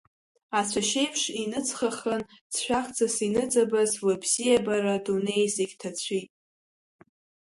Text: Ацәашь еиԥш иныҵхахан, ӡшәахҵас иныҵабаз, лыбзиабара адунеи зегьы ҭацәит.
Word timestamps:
Ацәашь 0.59 0.93
еиԥш 1.01 1.21
иныҵхахан, 1.41 2.21
ӡшәахҵас 2.51 3.15
иныҵабаз, 3.27 3.91
лыбзиабара 4.05 4.93
адунеи 4.97 5.45
зегьы 5.55 5.75
ҭацәит. 5.79 6.29